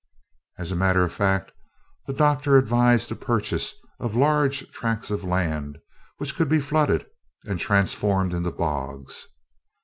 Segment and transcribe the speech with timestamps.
[0.57, 1.51] As a matter of fact,
[2.07, 5.77] the doctor advised the purchase of large tracts of land
[6.17, 7.05] which could be flooded
[7.45, 9.27] and transformed into bogs.